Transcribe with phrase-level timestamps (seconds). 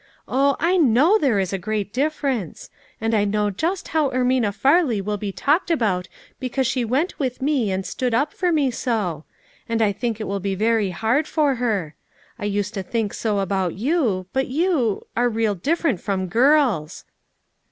[0.27, 0.55] Oh!
[0.59, 5.17] I know there is a great difference; and I know just how Ermina Farley will
[5.19, 6.07] be talked about
[6.39, 9.25] because she went with me, and stood up for me so;
[9.69, 11.93] and I think it will be very hard for her.
[12.39, 17.05] I used to think so about you, but you are real different from girls